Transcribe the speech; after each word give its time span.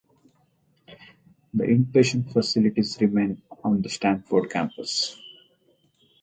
The 1.53 1.63
inpatient 1.63 2.33
facilities 2.33 2.97
remain 2.99 3.43
on 3.63 3.83
the 3.83 3.89
Stanford 3.89 4.49
campus. 4.49 5.15